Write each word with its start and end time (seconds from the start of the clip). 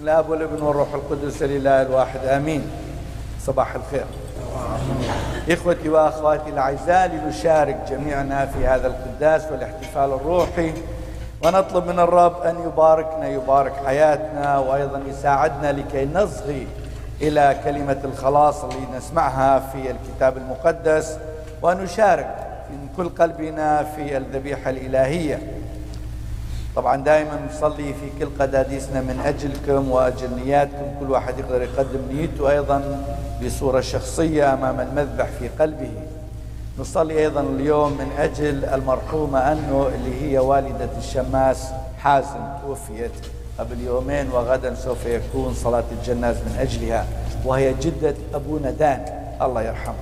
الله 0.00 0.30
والابن 0.30 0.62
والروح 0.62 0.94
القدس 0.94 1.42
لله 1.42 1.82
الواحد 1.82 2.24
آمين. 2.24 2.70
صباح 3.40 3.74
الخير. 3.74 4.04
إخوتي 5.50 5.88
وأخواتي 5.88 6.50
الأعزاء 6.50 7.08
لنشارك 7.08 7.76
جميعنا 7.90 8.46
في 8.46 8.66
هذا 8.66 8.86
القداس 8.86 9.42
والاحتفال 9.52 10.12
الروحي. 10.12 10.72
ونطلب 11.44 11.86
من 11.86 11.98
الرب 11.98 12.42
أن 12.42 12.56
يباركنا 12.66 13.28
يبارك 13.28 13.72
حياتنا 13.86 14.58
وأيضا 14.58 15.02
يساعدنا 15.08 15.72
لكي 15.72 16.08
نصغي 16.14 16.66
إلى 17.22 17.56
كلمة 17.64 17.98
الخلاص 18.04 18.64
اللي 18.64 18.86
نسمعها 18.96 19.58
في 19.72 19.90
الكتاب 19.90 20.36
المقدس. 20.36 21.18
ونشارك 21.62 22.36
من 22.70 22.88
كل 22.96 23.08
قلبنا 23.08 23.84
في 23.84 24.16
الذبيحة 24.16 24.70
الإلهية. 24.70 25.59
طبعا 26.76 26.96
دائما 26.96 27.40
نصلي 27.50 27.94
في 27.94 28.10
كل 28.18 28.28
قداديسنا 28.40 29.00
من 29.00 29.20
أجلكم 29.26 29.90
وأجل 29.90 30.28
نياتكم. 30.44 30.86
كل 31.00 31.10
واحد 31.10 31.38
يقدر 31.38 31.62
يقدم 31.62 32.00
نيته 32.12 32.50
أيضا 32.50 33.04
بصورة 33.44 33.80
شخصية 33.80 34.54
أمام 34.54 34.80
المذبح 34.80 35.26
في 35.26 35.48
قلبه. 35.48 35.92
نصلي 36.78 37.18
أيضا 37.18 37.40
اليوم 37.40 37.92
من 37.92 38.10
أجل 38.18 38.64
المرحومة 38.64 39.52
انه 39.52 39.88
اللي 39.94 40.22
هي 40.22 40.38
والدة 40.38 40.88
الشماس 40.98 41.68
حازم. 41.98 42.40
توفيت 42.66 43.12
قبل 43.58 43.80
يومين 43.80 44.30
وغدا 44.30 44.74
سوف 44.74 45.06
يكون 45.06 45.54
صلاة 45.54 45.84
الجناز 45.92 46.36
من 46.36 46.56
أجلها 46.60 47.06
وهي 47.44 47.74
جدة 47.74 48.14
ابونا 48.34 48.70
دان 48.70 49.04
الله 49.42 49.62
يرحمه. 49.62 49.94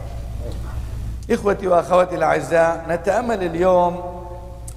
إخوتي 1.30 1.68
وأخواتي 1.68 2.14
الأعزاء 2.14 2.84
نتأمل 2.88 3.42
اليوم 3.42 4.18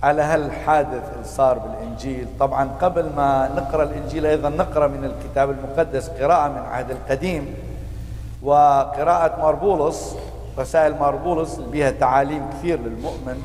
على 0.04 0.22
هالحادث 0.22 1.04
اللي 1.14 1.26
صار 1.26 1.58
بالإنجيل 1.92 2.28
طبعا 2.40 2.70
قبل 2.82 3.10
ما 3.16 3.52
نقرأ 3.56 3.84
الإنجيل 3.84 4.26
أيضا 4.26 4.50
نقرأ 4.50 4.88
من 4.88 5.06
الكتاب 5.06 5.50
المقدس 5.50 6.10
قراءة 6.10 6.50
من 6.50 6.58
العهد 6.58 6.92
القديم 6.92 7.56
وقراءة 8.44 9.42
ماربولس 9.42 10.16
رسائل 10.58 10.96
ماربولس 10.96 11.56
بها 11.56 11.92
تعاليم 11.92 12.46
كثير 12.50 12.80
للمؤمن 12.80 13.42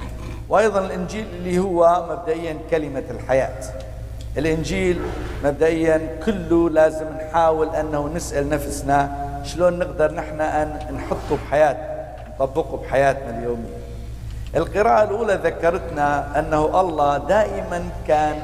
وأيضا 0.48 0.80
الإنجيل 0.80 1.26
اللي 1.32 1.58
هو 1.58 2.06
مبدئيا 2.10 2.56
كلمة 2.70 3.04
الحياة. 3.10 3.62
الإنجيل 4.38 5.00
مبدئيا 5.44 6.18
كله 6.26 6.70
لازم 6.70 7.06
نحاول 7.16 7.68
أنه 7.68 8.10
نسأل 8.14 8.48
نفسنا 8.48 9.26
شلون 9.44 9.78
نقدر 9.78 10.14
نحن 10.14 10.40
أن 10.40 10.94
نحطه 10.94 11.36
بحياتنا 11.46 12.06
نطبقه 12.40 12.76
بحياتنا 12.76 13.38
اليومية. 13.38 13.85
القراءة 14.56 15.04
الأولى 15.04 15.34
ذكرتنا 15.34 16.38
أنه 16.38 16.80
الله 16.80 17.18
دائما 17.18 17.88
كان 18.08 18.36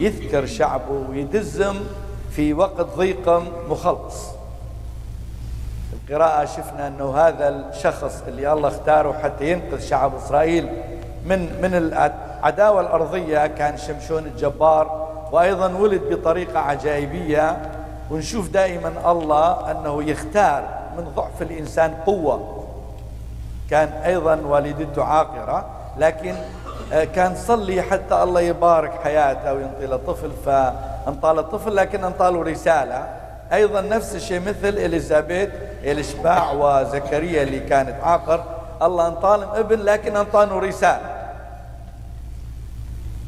يذكر 0.00 0.46
شعبه 0.46 1.02
ويدزم 1.10 1.74
في 2.30 2.54
وقت 2.54 2.86
ضيق 2.96 3.42
مخلص. 3.68 4.26
القراءة 5.92 6.44
شفنا 6.44 6.86
أنه 6.86 7.16
هذا 7.16 7.48
الشخص 7.48 8.22
اللي 8.28 8.52
الله 8.52 8.68
اختاره 8.68 9.12
حتى 9.22 9.50
ينقذ 9.52 9.80
شعب 9.80 10.16
إسرائيل 10.16 10.68
من 11.26 11.38
من 11.62 11.74
العداوة 11.74 12.80
الأرضية 12.80 13.46
كان 13.46 13.76
شمشون 13.76 14.26
الجبار 14.26 15.08
وأيضا 15.32 15.68
ولد 15.74 16.02
بطريقة 16.10 16.58
عجائبية. 16.58 17.56
ونشوف 18.10 18.48
دائما 18.50 19.10
الله 19.10 19.70
أنه 19.70 20.02
يختار 20.02 20.68
من 20.96 21.04
ضعف 21.16 21.42
الإنسان 21.42 21.94
قوة 22.06 22.61
كان 23.72 23.88
أيضا 23.88 24.36
والدته 24.36 25.04
عاقرة 25.04 25.66
لكن 25.98 26.34
آه، 26.92 27.04
كان 27.04 27.36
صلي 27.36 27.82
حتى 27.82 28.22
الله 28.22 28.40
يبارك 28.40 28.92
حياته 29.04 29.52
وينطي 29.52 29.98
طفل 30.06 30.30
فانطى 30.46 31.32
له 31.32 31.42
طفل 31.42 31.76
لكن 31.76 32.04
انطى 32.04 32.30
له 32.30 32.42
رسالة. 32.42 33.08
أيضا 33.52 33.80
نفس 33.80 34.14
الشيء 34.14 34.40
مثل 34.40 34.68
إليزابيث 34.68 35.48
الإشباع 35.84 36.52
وزكريا 36.52 37.42
اللي 37.42 37.60
كانت 37.60 38.02
عاقر. 38.02 38.44
الله 38.82 39.08
انطى 39.08 39.36
لهم 39.40 39.54
ابن 39.54 39.78
لكن 39.78 40.16
انطانه 40.16 40.58
رسالة. 40.58 41.32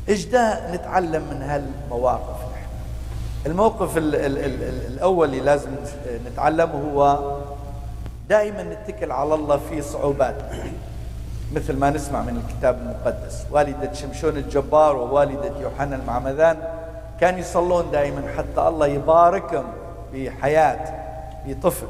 إيش 0.08 0.24
ده 0.24 0.74
نتعلم 0.74 1.22
من 1.30 1.42
هالمواقف 1.42 2.44
الموقف 3.46 3.96
ال 3.98 4.14
ال 4.14 4.38
ال 4.38 4.62
الأول 4.92 5.28
اللي 5.28 5.40
لازم 5.40 5.70
نتعلمه 6.32 6.92
هو 6.92 7.18
دائما 8.28 8.62
نتكل 8.62 9.12
على 9.12 9.34
الله 9.34 9.56
في 9.56 9.82
صعوبات. 9.82 10.34
مثل 11.54 11.76
ما 11.76 11.90
نسمع 11.90 12.22
من 12.22 12.42
الكتاب 12.46 12.78
المقدس. 12.78 13.46
والدة 13.50 13.92
شمشون 13.92 14.36
الجبار 14.36 14.96
ووالدة 14.96 15.60
يوحنا 15.60 15.96
المعمدان 15.96 16.56
كانوا 17.20 17.40
يصلون 17.40 17.90
دائما 17.90 18.22
حتى 18.38 18.68
الله 18.68 18.86
يباركهم 18.86 19.64
بحياة 20.12 21.04
بطفل 21.46 21.86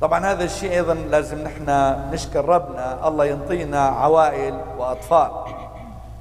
طبعا 0.00 0.26
هذا 0.26 0.44
الشيء 0.44 0.72
أيضا 0.72 0.94
لازم 0.94 1.38
نحن 1.38 1.94
نشكر 2.12 2.44
ربنا. 2.44 3.08
الله 3.08 3.24
ينطينا 3.24 3.80
عوائل 3.80 4.60
وأطفال. 4.78 5.30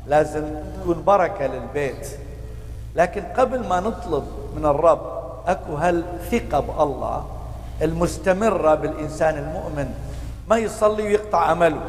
لازم 0.07 0.43
تكون 0.81 1.03
بركة 1.03 1.47
للبيت. 1.47 2.07
لكن 2.95 3.23
قبل 3.37 3.67
ما 3.67 3.79
نطلب 3.79 4.23
من 4.55 4.65
الرب 4.65 5.01
أكو 5.47 5.75
هالثقه 5.75 6.59
بألله؟ 6.59 7.38
المستمرة 7.81 8.75
بالإنسان 8.75 9.37
المؤمن. 9.37 9.93
ما 10.49 10.57
يصلي 10.57 11.03
ويقطع 11.03 11.37
عمله. 11.37 11.81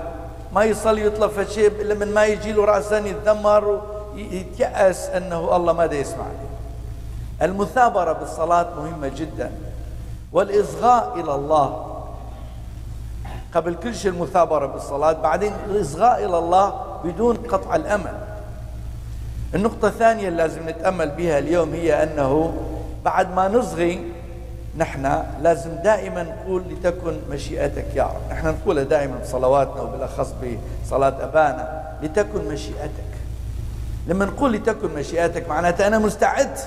ما 0.54 0.64
يصلي 0.64 1.04
ويطلب 1.04 1.30
شيء 1.48 1.66
إلا 1.66 1.94
من 1.94 2.14
ما 2.14 2.24
يجي 2.24 2.52
له 2.52 2.64
رأسا 2.64 2.98
يتذمر 2.98 3.82
ويتيأس 4.14 5.08
أنه 5.08 5.56
الله 5.56 5.72
ما 5.72 5.84
يسمع. 5.84 6.24
له 6.24 6.48
المثابرة 7.42 8.12
بالصلاة 8.12 8.66
مهمة 8.76 9.08
جدا. 9.08 9.50
والإصغاء 10.32 11.20
إلى 11.20 11.34
الله. 11.34 11.86
قبل 13.54 13.74
كل 13.74 13.94
شيء 13.94 14.10
المثابرة 14.10 14.66
بالصلاة 14.66 15.12
بعدين 15.12 15.52
الإصغاء 15.70 16.24
إلى 16.24 16.38
الله 16.38 16.74
بدون 17.04 17.36
قطع 17.36 17.76
الأمل. 17.76 18.14
النقطة 19.54 19.88
الثانية 19.88 20.28
اللي 20.28 20.42
لازم 20.42 20.68
نتأمل 20.68 21.08
بها 21.10 21.38
اليوم 21.38 21.72
هي 21.72 22.02
أنه 22.02 22.54
بعد 23.04 23.34
ما 23.34 23.48
نصغي 23.48 24.12
نحن 24.76 25.22
لازم 25.42 25.70
دائما 25.84 26.22
نقول 26.22 26.62
لتكن 26.70 27.18
مشيئتك 27.30 27.86
يا 27.94 28.04
رب. 28.04 28.30
نحن 28.30 28.46
نقولها 28.46 28.84
دائما 28.84 29.18
بصلواتنا 29.18 29.82
وبالأخص 29.82 30.34
بصلاة 30.84 31.24
أبانا 31.24 31.82
لتكن 32.02 32.48
مشيئتك. 32.48 33.10
لما 34.06 34.24
نقول 34.24 34.52
لتكن 34.52 34.94
مشيئتك 34.94 35.48
معناتها 35.48 35.86
أنا 35.86 35.98
مستعد 35.98 36.58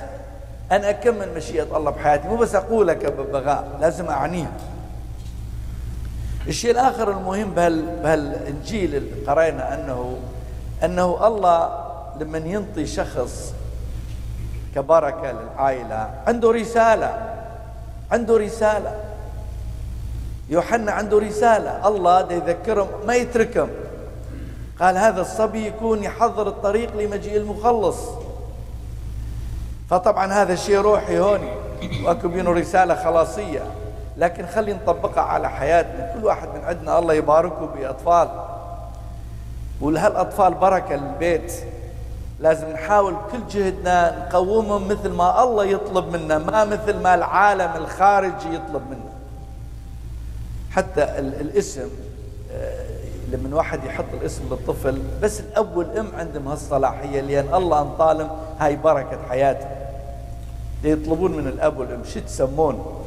أن 0.71 0.83
أكمل 0.83 1.33
مشيئة 1.35 1.77
الله 1.77 1.91
بحياتي. 1.91 2.27
مو 2.27 2.35
بس 2.35 2.55
أقولها 2.55 2.93
كببغاء 2.93 3.67
لازم 3.81 4.07
أعنيها 4.07 4.51
الشيء 6.47 6.71
الآخر 6.71 7.11
المهم 7.11 7.51
بهال 7.53 7.85
بهالإنجيل 8.03 8.95
اللي 8.95 9.25
قرأنا 9.27 9.73
أنه 9.73 10.17
أنه 10.83 11.27
الله 11.27 11.83
لما 12.19 12.37
ينطي 12.37 12.85
شخص 12.85 13.53
كبركة 14.75 15.31
للعائلة 15.31 16.09
عنده 16.27 16.51
رسالة. 16.51 17.32
عنده 18.13 18.37
رسالة. 18.37 18.95
يوحنا 20.49 20.91
عنده 20.91 21.19
رسالة. 21.19 21.87
الله 21.87 22.21
دا 22.21 22.35
يذكرهم 22.35 22.87
ما 23.07 23.15
يتركهم. 23.15 23.69
قال 24.79 24.97
هذا 24.97 25.21
الصبي 25.21 25.67
يكون 25.67 26.03
يحضر 26.03 26.47
الطريق 26.47 26.97
لمجيء 26.97 27.37
المخلص. 27.37 27.97
فطبعا 29.89 30.33
هذا 30.33 30.53
الشيء 30.53 30.77
روحي 30.77 31.19
هوني. 31.19 31.51
واكو 32.05 32.27
بينه 32.27 32.51
رسالة 32.51 32.95
خلاصية. 32.95 33.61
لكن 34.17 34.45
خلي 34.45 34.73
نطبقها 34.73 35.21
على 35.23 35.49
حياتنا. 35.49 36.13
كل 36.13 36.25
واحد 36.25 36.47
من 36.47 36.61
عندنا 36.63 36.99
الله 36.99 37.13
يباركه 37.13 37.65
بأطفال. 37.75 38.29
ولهالأطفال 39.81 40.53
بركة 40.53 40.95
للبيت؟ 40.95 41.53
لازم 42.39 42.69
نحاول 42.69 43.15
كل 43.31 43.47
جهدنا 43.51 44.27
نقومهم 44.27 44.87
مثل 44.87 45.09
ما 45.09 45.43
الله 45.43 45.65
يطلب 45.65 46.15
منا 46.15 46.37
ما 46.37 46.65
مثل 46.65 46.99
ما 46.99 47.15
العالم 47.15 47.71
الخارجي 47.75 48.55
يطلب 48.55 48.81
منا. 48.89 49.13
حتى 50.71 51.03
الاسم 51.19 51.89
آه، 52.51 52.85
لما 53.31 53.55
واحد 53.55 53.83
يحط 53.83 54.05
الاسم 54.13 54.41
للطفل 54.51 55.01
بس 55.21 55.39
الاب 55.39 55.77
والام 55.77 56.07
عندهم 56.17 56.47
هالصلاحيه 56.47 57.21
لأن 57.21 57.53
الله 57.53 57.81
انطالم 57.81 58.29
هاي 58.59 58.75
بركة 58.75 59.17
حياتهم. 59.29 59.71
يطلبون 60.83 61.31
من 61.31 61.47
الأب 61.47 61.79
والأم 61.79 62.03
شو 62.03 62.19
تسمون؟ 62.19 63.05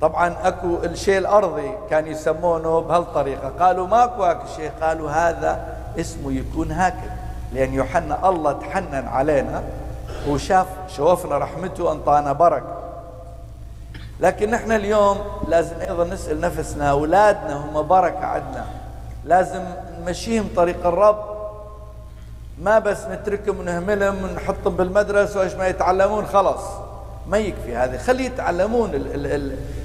طبعا 0.00 0.34
أكو 0.42 0.76
الشيء 0.84 1.18
الأرضي 1.18 1.70
كان 1.90 2.06
يسمونه 2.06 2.80
بهالطريقة 2.80 3.48
قالوا 3.48 3.86
ماكو 3.86 4.24
أكو 4.24 4.46
شيء 4.56 4.70
قالوا 4.80 5.10
هذا 5.10 5.76
اسمه 6.00 6.32
يكون 6.32 6.72
هكذا. 6.72 7.13
لأن 7.54 7.74
يوحنا 7.74 8.28
الله 8.28 8.52
تحنن 8.52 9.08
علينا. 9.08 9.62
وشاف 10.28 10.66
شوفنا 10.88 11.38
رحمته 11.38 11.92
أنطانا 11.92 12.32
بركة. 12.32 12.78
لكن 14.20 14.50
نحن 14.50 14.72
اليوم 14.72 15.18
لازم 15.48 15.80
أيضا 15.80 16.04
نسأل 16.04 16.40
نفسنا 16.40 16.90
أولادنا 16.90 17.64
هم 17.64 17.82
بركة 17.82 18.24
عندنا. 18.26 18.66
لازم 19.24 19.62
نمشيهم 20.00 20.48
طريق 20.56 20.86
الرب. 20.86 21.34
ما 22.62 22.78
بس 22.78 23.04
نتركهم 23.04 23.58
ونهملهم 23.58 24.24
ونحطهم 24.24 24.76
بالمدرسة 24.76 25.40
وإيش 25.40 25.54
ما 25.54 25.66
يتعلمون 25.68 26.26
خلاص. 26.26 26.64
ما 27.28 27.38
يكفي 27.38 27.76
هذا 27.76 27.98
خلي 27.98 28.24
يتعلمون 28.24 28.90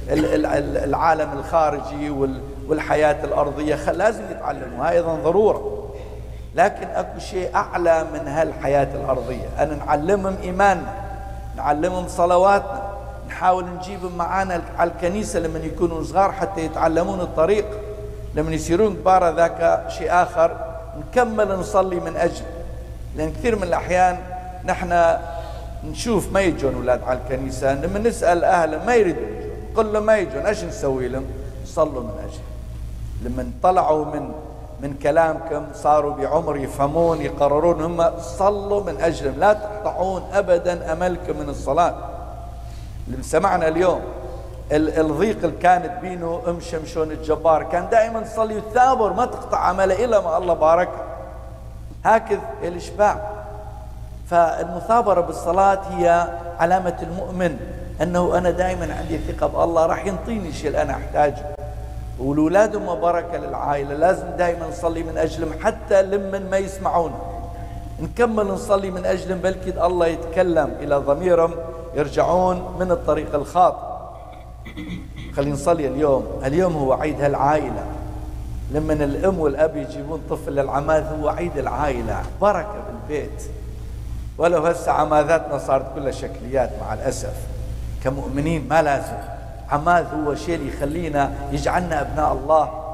العالم 0.09 1.29
الخارجي 1.39 2.09
والحياة 2.67 3.25
الأرضية. 3.25 3.91
لازم 3.91 4.23
يتعلموا. 4.31 4.87
هاي 4.87 4.97
أيضا 4.97 5.15
ضرورة. 5.15 5.78
لكن 6.55 6.87
أكو 6.87 7.19
شيء 7.19 7.55
أعلى 7.55 8.05
من 8.13 8.27
هالحياة 8.27 8.95
الأرضية. 8.95 9.47
أن 9.59 9.79
نعلمهم 9.85 10.35
إيماننا 10.43 10.93
نعلمهم 11.57 12.07
صلواتنا 12.07 12.89
نحاول 13.27 13.65
نجيبهم 13.65 14.17
معانا 14.17 14.61
على 14.77 14.91
الكنيسة 14.91 15.39
لما 15.39 15.59
يكونوا 15.59 16.03
صغار 16.03 16.31
حتى 16.31 16.61
يتعلمون 16.61 17.21
الطريق 17.21 17.65
لما 18.35 18.51
يصيرون 18.51 18.95
كبار 18.95 19.35
ذاك 19.35 19.85
شيء 19.89 20.11
آخر 20.11 20.57
نكمل 20.99 21.59
نصلي 21.59 21.99
من 21.99 22.17
أجل. 22.17 22.45
لأن 23.15 23.33
كثير 23.33 23.55
من 23.55 23.63
الأحيان 23.63 24.17
نحن 24.65 25.17
نشوف 25.83 26.33
ما 26.33 26.41
يجون 26.41 26.75
أولاد 26.75 27.03
على 27.03 27.19
الكنيسة 27.19 27.73
لما 27.73 27.99
نسأل 27.99 28.43
أهله 28.43 28.85
ما 28.85 28.95
يريدون 28.95 29.23
يجون 29.23 29.75
قل 29.75 29.93
له 29.93 29.99
ما 29.99 30.17
يجون 30.17 30.45
إيش 30.45 30.63
نسوي 30.63 31.07
لهم؟ 31.07 31.25
صلوا 31.65 32.03
من 32.03 32.13
أجل. 32.23 32.41
لما 33.23 33.51
طلعوا 33.63 34.05
من 34.05 34.31
من 34.81 34.93
كلامكم 35.03 35.65
صاروا 35.73 36.13
بعمر 36.13 36.57
يفهمون 36.57 37.21
يقررون 37.21 37.81
هم 37.81 38.19
صلوا 38.19 38.83
من 38.83 39.01
أجلهم. 39.01 39.39
لا 39.39 39.53
تقطعون 39.53 40.23
أبدا 40.33 40.93
أملكم 40.93 41.37
من 41.39 41.49
الصلاة. 41.49 41.95
اللي 43.07 43.23
سمعنا 43.23 43.67
اليوم 43.67 44.01
الضيق 44.71 45.37
اللي 45.43 45.57
كانت 45.57 46.01
بينه 46.01 46.41
ام 46.47 46.59
شمشون 46.59 47.11
الجبار. 47.11 47.63
كان 47.63 47.89
دائما 47.89 48.21
تصلي 48.21 48.57
وتثابر 48.57 49.13
ما 49.13 49.25
تقطع 49.25 49.57
عمله 49.57 50.05
إلا 50.05 50.21
ما 50.21 50.37
الله 50.37 50.53
بارك 50.53 50.89
هكذا 52.05 52.41
الإشباع. 52.63 53.15
فالمثابرة 54.29 55.21
بالصلاة 55.21 55.79
هي 55.89 56.27
علامة 56.59 56.97
المؤمن 57.01 57.59
أنه 58.01 58.37
أنا 58.37 58.49
دائما 58.51 58.95
عندي 58.95 59.17
ثقة 59.17 59.47
بالله 59.47 59.85
راح 59.85 60.05
ينطيني 60.05 60.49
الشيء 60.49 60.67
اللي 60.67 60.81
أنا 60.81 60.93
أحتاجه. 60.93 61.58
والولاد 62.19 62.75
هم 62.75 62.99
بركة 62.99 63.37
للعائلة 63.37 63.95
لازم 63.95 64.27
دائما 64.37 64.67
نصلي 64.67 65.03
من 65.03 65.17
أجلهم 65.17 65.51
حتى 65.63 66.01
لمن 66.01 66.49
ما 66.49 66.57
يسمعون. 66.57 67.11
نكمل 68.01 68.47
نصلي 68.47 68.91
من 68.91 69.05
أجلهم 69.05 69.37
بلكي 69.37 69.85
الله 69.85 70.07
يتكلم 70.07 70.75
إلى 70.79 70.95
ضميرهم 70.95 71.51
يرجعون 71.95 72.75
من 72.79 72.91
الطريق 72.91 73.35
الخاطئ. 73.35 73.87
خلينا 75.35 75.53
نصلي 75.53 75.87
اليوم. 75.87 76.27
اليوم 76.45 76.73
هو 76.73 76.93
عيد 76.93 77.21
هالعائلة. 77.21 77.85
لما 78.71 78.93
الأم 78.93 79.39
والأب 79.39 79.77
يجيبون 79.77 80.21
طفل 80.29 80.51
للعماد 80.51 81.19
هو 81.19 81.29
عيد 81.29 81.57
العائلة. 81.57 82.21
بركة 82.41 82.75
بالبيت. 82.87 83.43
ولو 84.37 84.65
هسه 84.65 84.91
عماذاتنا 84.91 85.57
صارت 85.57 85.85
كلها 85.95 86.11
شكليات 86.11 86.69
مع 86.81 86.93
الأسف. 86.93 87.33
كمؤمنين 88.03 88.67
ما 88.69 88.81
لازم. 88.81 89.38
عماد 89.71 90.07
هو 90.13 90.35
شيء 90.35 90.55
اللي 90.55 90.67
يخلينا 90.67 91.31
يجعلنا 91.51 92.01
أبناء 92.01 92.33
الله. 92.33 92.85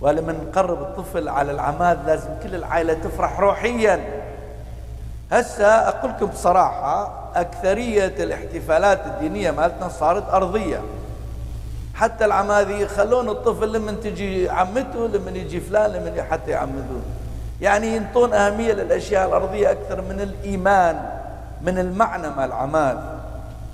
ولما 0.00 0.32
نقرب 0.32 0.82
الطفل 0.82 1.28
على 1.28 1.52
العماد 1.52 1.98
لازم 2.06 2.28
كل 2.42 2.54
العائلة 2.54 2.94
تفرح 2.94 3.40
روحيا. 3.40 4.00
هسه 5.32 5.66
أقول 5.66 6.10
لكم 6.10 6.26
بصراحة 6.26 7.12
أكثرية 7.34 8.14
الاحتفالات 8.24 9.06
الدينية 9.06 9.50
مالتنا 9.50 9.88
صارت 9.88 10.30
أرضية. 10.30 10.80
حتى 11.94 12.24
العماذي 12.24 12.80
يخلون 12.80 13.28
الطفل 13.28 13.72
لما 13.72 13.92
تجي 13.92 14.50
عمته 14.50 15.06
لما 15.06 15.30
يجي 15.30 15.60
فلان 15.60 15.90
لما 15.90 16.22
حتى 16.22 16.50
يعمدون. 16.50 17.02
يعني 17.60 17.96
ينطون 17.96 18.32
أهمية 18.32 18.72
للأشياء 18.72 19.28
الأرضية 19.28 19.70
أكثر 19.70 20.00
من 20.00 20.20
الإيمان 20.20 21.10
من 21.62 21.78
المعنى 21.78 22.28
مع 22.28 22.44
العماد 22.44 23.15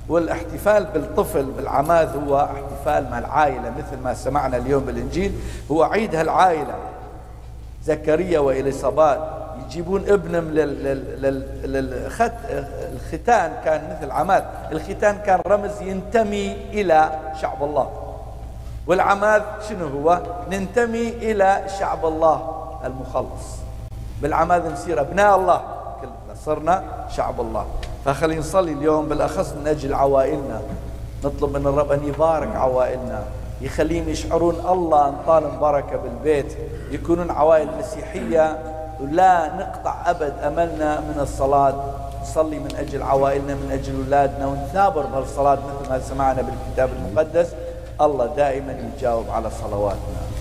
والاحتفال 0.08 0.84
بالطفل 0.84 1.44
بالعماد 1.44 2.16
هو 2.28 2.38
احتفال 2.38 3.10
مع 3.10 3.18
العائلة 3.18 3.72
مثل 3.78 4.02
ما 4.04 4.14
سمعنا 4.14 4.56
اليوم 4.56 4.84
بالإنجيل. 4.84 5.32
هو 5.70 5.82
عيد 5.82 6.14
هالعائلة. 6.14 6.74
زكريا 7.84 8.38
وإليصابات 8.38 9.18
يجيبون 9.66 10.08
ابنهم 10.08 10.50
للخت 11.64 12.32
الختان 12.92 13.52
كان 13.64 13.96
مثل 13.96 14.10
عماد. 14.10 14.44
الختان 14.72 15.18
كان 15.18 15.40
رمز 15.46 15.82
ينتمي 15.82 16.52
إلى 16.52 17.10
شعب 17.40 17.62
الله. 17.62 17.90
والعماد 18.86 19.42
شنو 19.68 19.86
هو؟ 19.86 20.20
ننتمي 20.50 21.08
إلى 21.08 21.64
شعب 21.78 22.06
الله 22.06 22.66
المخلص. 22.84 23.56
بالعماد 24.22 24.66
نصير 24.66 25.00
أبناء 25.00 25.36
الله. 25.36 25.60
صرنا 26.44 26.82
شعب 27.16 27.40
الله. 27.40 27.66
فخلينا 28.04 28.40
نصلي 28.40 28.72
اليوم 28.72 29.08
بالأخص 29.08 29.52
من 29.52 29.66
أجل 29.66 29.94
عوائلنا 29.94 30.60
نطلب 31.24 31.56
من 31.56 31.66
الرب 31.66 31.92
أن 31.92 32.04
يبارك 32.04 32.56
عوائلنا 32.56 33.22
يخليهم 33.60 34.08
يشعرون 34.08 34.54
الله 34.54 35.08
انطالهم 35.08 35.60
بركة 35.60 35.96
بالبيت 35.96 36.56
يكونون 36.90 37.30
عوائل 37.30 37.68
مسيحية 37.78 38.58
ولا 39.00 39.56
نقطع 39.56 39.94
أبد 40.06 40.34
أملنا 40.42 41.00
من 41.00 41.18
الصلاة. 41.20 41.84
نصلي 42.22 42.58
من 42.58 42.76
أجل 42.76 43.02
عوائلنا 43.02 43.54
من 43.54 43.70
أجل 43.72 44.04
أولادنا 44.04 44.46
ونثابر 44.46 45.06
بهالصلاة 45.06 45.54
مثل 45.54 45.90
ما 45.90 45.98
سمعنا 45.98 46.42
بالكتاب 46.42 46.90
المقدس. 46.98 47.48
الله 48.00 48.26
دائما 48.26 48.90
يجاوب 48.96 49.24
على 49.30 49.50
صلواتنا. 49.50 50.31